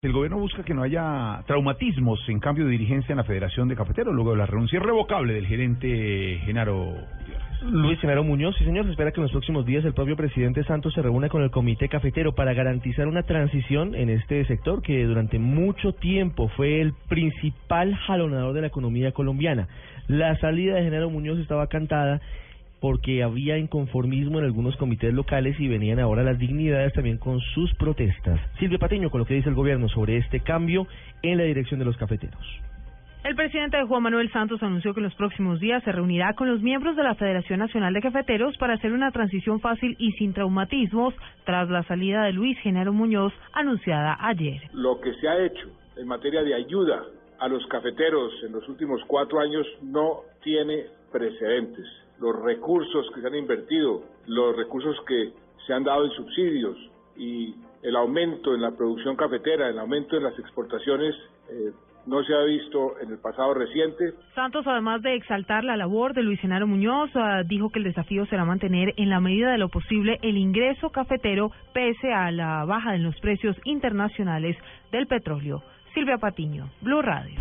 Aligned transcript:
El 0.00 0.12
gobierno 0.12 0.38
busca 0.38 0.62
que 0.62 0.74
no 0.74 0.84
haya 0.84 1.42
traumatismos 1.48 2.20
en 2.28 2.38
cambio 2.38 2.66
de 2.66 2.70
dirigencia 2.70 3.12
en 3.12 3.16
la 3.16 3.24
Federación 3.24 3.66
de 3.66 3.74
Cafeteros 3.74 4.14
luego 4.14 4.30
de 4.30 4.36
la 4.36 4.46
renuncia 4.46 4.76
irrevocable 4.76 5.34
del 5.34 5.48
gerente 5.48 6.40
Genaro 6.44 6.94
Luis 7.62 7.98
Genaro 7.98 8.22
Muñoz, 8.22 8.54
sí 8.58 8.64
señor, 8.64 8.84
se 8.84 8.92
espera 8.92 9.10
que 9.10 9.18
en 9.18 9.24
los 9.24 9.32
próximos 9.32 9.66
días 9.66 9.84
el 9.84 9.94
propio 9.94 10.14
presidente 10.14 10.62
Santos 10.62 10.94
se 10.94 11.02
reúna 11.02 11.28
con 11.28 11.42
el 11.42 11.50
comité 11.50 11.88
cafetero 11.88 12.32
para 12.32 12.54
garantizar 12.54 13.08
una 13.08 13.24
transición 13.24 13.96
en 13.96 14.08
este 14.08 14.44
sector 14.44 14.82
que 14.82 15.04
durante 15.04 15.40
mucho 15.40 15.92
tiempo 15.92 16.46
fue 16.50 16.80
el 16.80 16.92
principal 17.08 17.96
jalonador 17.96 18.54
de 18.54 18.60
la 18.60 18.68
economía 18.68 19.10
colombiana. 19.10 19.66
La 20.06 20.38
salida 20.38 20.76
de 20.76 20.84
Genaro 20.84 21.10
Muñoz 21.10 21.40
estaba 21.40 21.66
cantada 21.66 22.20
porque 22.80 23.22
había 23.22 23.58
inconformismo 23.58 24.38
en 24.38 24.44
algunos 24.44 24.76
comités 24.76 25.12
locales 25.12 25.58
y 25.58 25.68
venían 25.68 25.98
ahora 25.98 26.22
las 26.22 26.38
dignidades 26.38 26.92
también 26.92 27.18
con 27.18 27.40
sus 27.40 27.72
protestas. 27.74 28.40
Silvia 28.58 28.78
Patiño 28.78 29.10
con 29.10 29.20
lo 29.20 29.26
que 29.26 29.34
dice 29.34 29.48
el 29.48 29.54
gobierno 29.54 29.88
sobre 29.88 30.16
este 30.16 30.40
cambio 30.40 30.86
en 31.22 31.38
la 31.38 31.44
dirección 31.44 31.78
de 31.78 31.86
los 31.86 31.96
cafeteros. 31.96 32.44
El 33.24 33.34
presidente 33.34 33.82
Juan 33.82 34.04
Manuel 34.04 34.30
Santos 34.30 34.62
anunció 34.62 34.94
que 34.94 35.00
en 35.00 35.04
los 35.04 35.14
próximos 35.16 35.58
días 35.58 35.82
se 35.82 35.90
reunirá 35.90 36.34
con 36.34 36.48
los 36.48 36.62
miembros 36.62 36.94
de 36.96 37.02
la 37.02 37.16
Federación 37.16 37.58
Nacional 37.58 37.92
de 37.92 38.00
Cafeteros 38.00 38.56
para 38.58 38.74
hacer 38.74 38.92
una 38.92 39.10
transición 39.10 39.60
fácil 39.60 39.96
y 39.98 40.12
sin 40.12 40.32
traumatismos 40.32 41.14
tras 41.44 41.68
la 41.68 41.82
salida 41.82 42.22
de 42.22 42.32
Luis 42.32 42.56
Genaro 42.60 42.92
Muñoz 42.92 43.32
anunciada 43.52 44.16
ayer. 44.20 44.62
Lo 44.72 45.00
que 45.00 45.12
se 45.14 45.28
ha 45.28 45.44
hecho 45.44 45.68
en 45.96 46.06
materia 46.06 46.42
de 46.42 46.54
ayuda 46.54 47.02
a 47.40 47.48
los 47.48 47.66
cafeteros 47.66 48.32
en 48.44 48.52
los 48.52 48.68
últimos 48.68 49.02
cuatro 49.06 49.40
años 49.40 49.66
no 49.82 50.20
tiene 50.42 50.86
precedentes 51.10 51.86
los 52.20 52.40
recursos 52.42 53.06
que 53.14 53.20
se 53.20 53.26
han 53.26 53.34
invertido, 53.34 54.02
los 54.26 54.56
recursos 54.56 54.96
que 55.06 55.32
se 55.66 55.72
han 55.72 55.84
dado 55.84 56.04
en 56.04 56.10
subsidios 56.12 56.76
y 57.16 57.54
el 57.82 57.96
aumento 57.96 58.54
en 58.54 58.62
la 58.62 58.72
producción 58.72 59.16
cafetera, 59.16 59.68
el 59.68 59.78
aumento 59.78 60.16
en 60.16 60.24
las 60.24 60.38
exportaciones, 60.38 61.14
eh, 61.50 61.72
no 62.06 62.24
se 62.24 62.34
ha 62.34 62.42
visto 62.44 62.98
en 63.00 63.10
el 63.10 63.18
pasado 63.18 63.52
reciente. 63.54 64.14
Santos, 64.34 64.66
además 64.66 65.02
de 65.02 65.14
exaltar 65.14 65.62
la 65.62 65.76
labor 65.76 66.14
de 66.14 66.22
Luis 66.22 66.40
Genaro 66.40 66.66
Muñoz, 66.66 67.10
ah, 67.14 67.42
dijo 67.44 67.68
que 67.70 67.80
el 67.80 67.84
desafío 67.84 68.24
será 68.26 68.44
mantener 68.44 68.94
en 68.96 69.10
la 69.10 69.20
medida 69.20 69.52
de 69.52 69.58
lo 69.58 69.68
posible 69.68 70.18
el 70.22 70.38
ingreso 70.38 70.90
cafetero 70.90 71.50
pese 71.74 72.12
a 72.12 72.30
la 72.30 72.64
baja 72.64 72.94
en 72.94 73.02
los 73.02 73.18
precios 73.20 73.56
internacionales 73.64 74.56
del 74.90 75.06
petróleo. 75.06 75.62
Silvia 75.92 76.16
Patiño, 76.16 76.70
Blue 76.80 77.02
Radio. 77.02 77.36